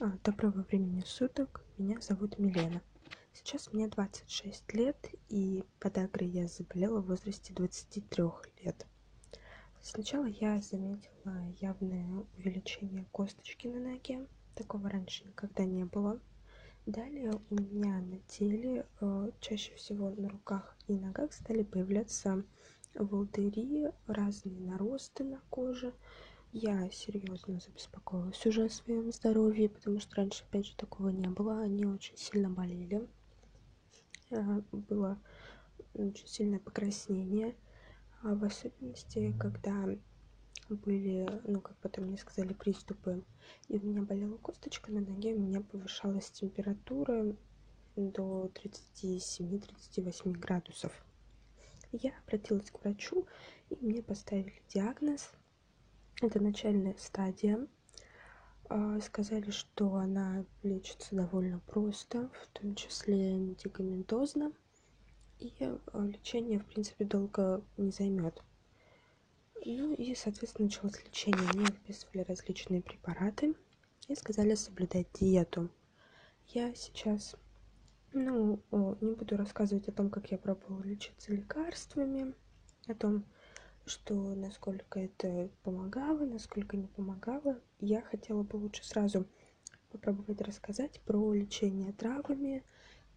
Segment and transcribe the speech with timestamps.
[0.00, 2.82] А, Доброго времени суток, меня зовут Милена.
[3.32, 4.96] Сейчас мне 26 лет,
[5.28, 8.24] и подагрой я заболела в возрасте 23
[8.64, 8.86] лет.
[9.80, 14.26] Сначала я заметила явное увеличение косточки на ноге,
[14.56, 16.18] такого раньше никогда не было.
[16.86, 22.42] Далее у меня на теле, э, чаще всего на руках и ногах стали появляться
[22.94, 25.94] волдыри, разные наросты на коже.
[26.56, 31.62] Я серьезно забеспокоилась уже о своем здоровье, потому что раньше, опять же, такого не было.
[31.62, 33.08] Они очень сильно болели.
[34.30, 35.20] Э, было
[35.94, 37.56] очень сильное покраснение.
[38.22, 39.84] А в особенности, когда
[40.68, 43.24] были, ну, как потом мне сказали, приступы,
[43.66, 47.34] и у меня болела косточка на ноге, у меня повышалась температура
[47.96, 51.04] до 37-38 градусов.
[51.90, 53.26] Я обратилась к врачу,
[53.70, 55.32] и мне поставили диагноз.
[56.24, 57.66] Это начальная стадия.
[58.70, 64.50] А, сказали, что она лечится довольно просто, в том числе медикаментозно.
[65.38, 68.42] И а, лечение, в принципе, долго не займет.
[69.66, 71.46] Ну и, соответственно, началось лечение.
[71.52, 73.54] Мне выписывали различные препараты
[74.08, 75.68] и сказали соблюдать диету.
[76.48, 77.36] Я сейчас,
[78.14, 78.62] ну,
[79.02, 82.34] не буду рассказывать о том, как я пробовала лечиться лекарствами,
[82.88, 83.26] о том,
[83.86, 87.60] что насколько это помогало, насколько не помогало.
[87.80, 89.26] Я хотела бы лучше сразу
[89.90, 92.64] попробовать рассказать про лечение травами,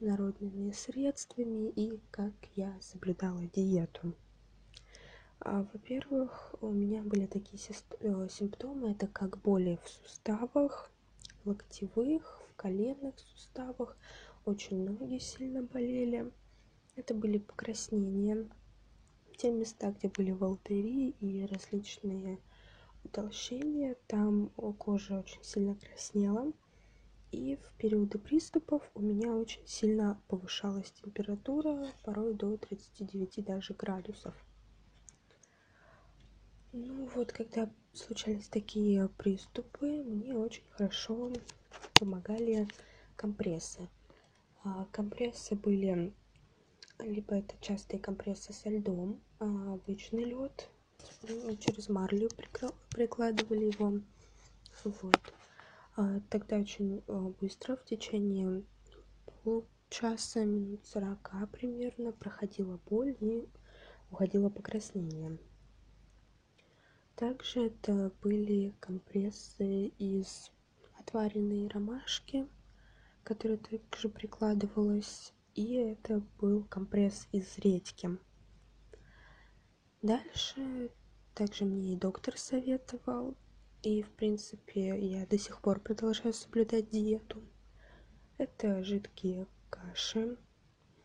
[0.00, 4.14] народными средствами и как я соблюдала диету.
[5.40, 7.60] А, во-первых, у меня были такие
[8.00, 10.90] э, симптомы, это как боли в суставах,
[11.44, 13.96] локтевых, в коленных суставах,
[14.46, 16.32] очень ноги сильно болели.
[16.96, 18.48] Это были покраснения,
[19.36, 22.38] те места, где были волдыри и различные
[23.04, 26.52] утолщения, там кожа очень сильно краснела.
[27.30, 34.34] И в периоды приступов у меня очень сильно повышалась температура, порой до 39 даже градусов.
[36.72, 41.32] Ну вот, когда случались такие приступы, мне очень хорошо
[41.98, 42.68] помогали
[43.16, 43.88] компрессы.
[44.62, 46.12] А компрессы были
[46.98, 50.68] либо это частые компрессы со льдом, а обычный лед,
[51.22, 52.28] ну, через марлю
[52.90, 54.00] прикладывали его.
[54.84, 55.34] Вот.
[55.96, 58.64] А тогда очень а, быстро, в течение
[59.42, 63.48] полчаса, минут сорока примерно, проходила боль и
[64.10, 65.38] уходило покраснение.
[67.16, 70.50] Также это были компрессы из
[70.98, 72.48] отваренной ромашки,
[73.22, 78.18] которая также прикладывалась, и это был компресс из редьки.
[80.02, 80.90] Дальше
[81.34, 83.36] также мне и доктор советовал,
[83.82, 87.42] и в принципе я до сих пор продолжаю соблюдать диету.
[88.36, 90.36] Это жидкие каши,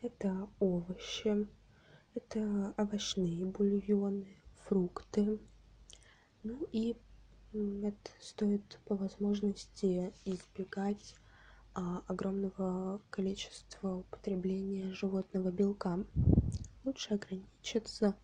[0.02, 1.48] это овощи,
[2.16, 5.40] это овощные бульоны, фрукты,
[6.44, 6.98] ну и
[7.54, 11.16] это стоит по возможности избегать
[11.74, 16.04] огромного количества употребления животного белка.
[16.84, 18.16] Лучше ограничиться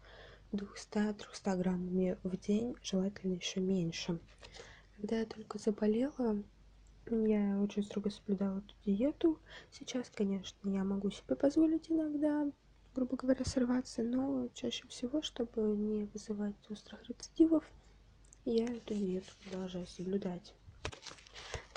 [0.51, 4.19] 200-300 граммами в день, желательно еще меньше.
[4.95, 6.41] Когда я только заболела,
[7.09, 9.39] я очень строго соблюдала эту диету.
[9.71, 12.49] Сейчас, конечно, я могу себе позволить иногда,
[12.95, 17.63] грубо говоря, сорваться, но чаще всего, чтобы не вызывать острых рецидивов,
[18.45, 20.53] я эту диету продолжаю соблюдать.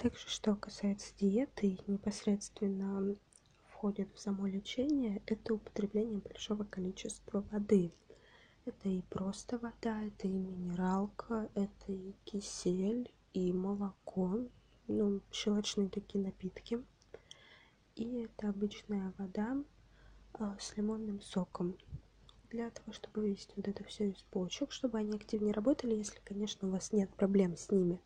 [0.00, 3.16] Также, что касается диеты, непосредственно
[3.66, 7.92] входит в само лечение, это употребление большого количества воды.
[8.64, 14.38] Это и просто вода, это и минералка, это и кисель, и молоко,
[14.86, 16.80] ну, щелочные такие напитки.
[17.96, 19.56] И это обычная вода
[20.34, 21.76] а, с лимонным соком
[22.50, 26.68] для того, чтобы вывести вот это все из почек, чтобы они активнее работали, если, конечно,
[26.68, 28.00] у вас нет проблем с ними.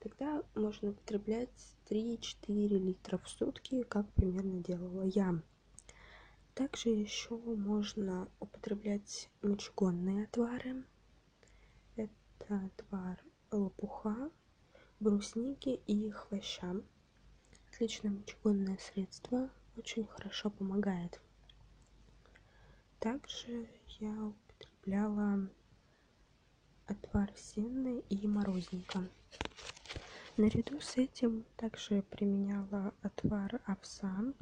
[0.00, 5.42] Тогда можно употреблять 3-4 литра в сутки, как примерно делала я.
[6.54, 10.84] Также еще можно употреблять мочегонные отвары.
[11.96, 14.30] Это отвар лопуха,
[15.00, 16.76] брусники и хвоща.
[17.68, 21.20] Отличное мочегонное средство, очень хорошо помогает.
[22.98, 23.68] Также
[24.00, 25.48] я употребляла
[26.86, 29.08] отвар сенны и морозника.
[30.42, 34.32] Наряду с этим также применяла отвар овса,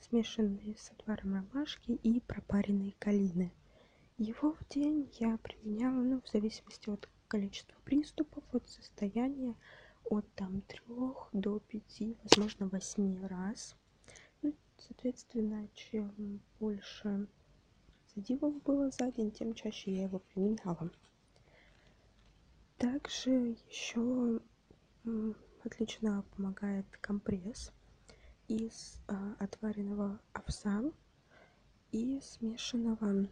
[0.00, 3.52] смешанный с отваром ромашки и пропаренной калины.
[4.16, 9.54] Его в день я применяла, ну, в зависимости от количества приступов, от состояния,
[10.08, 13.76] от там трех до пяти, возможно, восьми раз.
[14.40, 17.28] Ну, соответственно, чем больше
[18.14, 20.90] задивов было за день, тем чаще я его применяла.
[22.78, 24.40] Также еще
[25.72, 27.72] отлично помогает компресс
[28.46, 30.82] из а, отваренного овса
[31.92, 33.26] и смешанного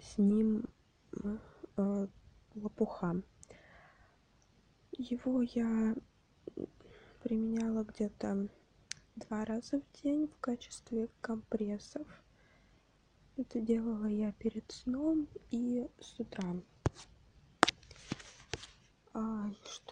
[0.00, 0.64] с ним
[1.76, 2.06] а,
[2.54, 3.20] лопуха.
[4.92, 5.96] Его я
[7.24, 8.48] применяла где-то
[9.16, 12.06] два раза в день в качестве компрессов.
[13.36, 16.54] Это делала я перед сном и с утра.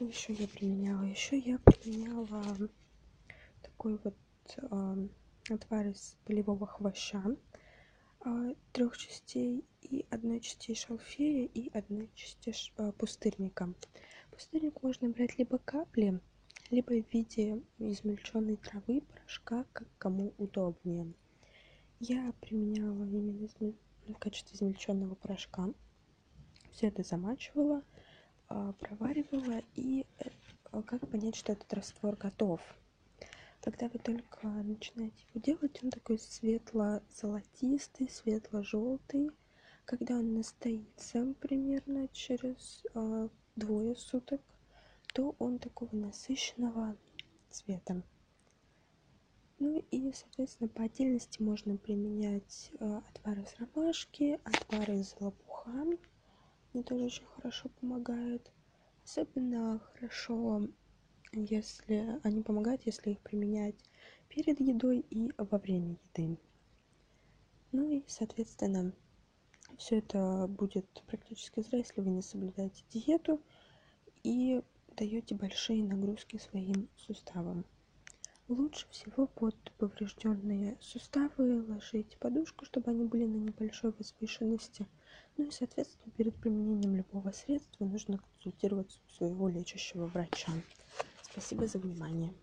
[0.02, 1.04] Что еще я применяла?
[1.04, 2.42] Еще я применяла
[3.62, 4.16] такой вот
[4.72, 4.96] а,
[5.48, 7.22] отвар из полевого хвоща
[8.24, 13.72] а, трех частей и одной части шалфея и одной части а, пустырника.
[14.32, 16.18] Пустырник можно брать либо капли,
[16.70, 21.12] либо в виде измельченной травы, порошка, как кому удобнее.
[22.00, 23.48] Я применяла именно
[24.08, 25.72] в качестве измельченного порошка.
[26.72, 27.84] Все это замачивала,
[28.78, 32.60] проваривала и э, как понять, что этот раствор готов.
[33.60, 39.30] Когда вы только начинаете его делать, он такой светло-золотистый, светло-желтый.
[39.84, 44.40] Когда он настоится примерно через э, двое суток,
[45.14, 46.96] то он такого насыщенного
[47.50, 48.02] цвета.
[49.58, 55.86] Ну и, соответственно, по отдельности можно применять э, отвары из ромашки, отвары из лопуха.
[56.72, 58.50] Они тоже очень хорошо помогают.
[59.04, 60.68] Особенно хорошо,
[61.32, 63.76] если они помогают, если их применять
[64.28, 66.38] перед едой и во время еды.
[67.72, 68.92] Ну и, соответственно,
[69.78, 73.40] все это будет практически зря, если вы не соблюдаете диету
[74.22, 74.62] и
[74.96, 77.64] даете большие нагрузки своим суставам.
[78.48, 84.86] Лучше всего под поврежденные суставы ложить подушку, чтобы они были на небольшой возвышенности.
[85.36, 90.52] Ну и, соответственно, перед применением любого средства нужно консультироваться у своего лечащего врача.
[91.22, 92.34] Спасибо за внимание.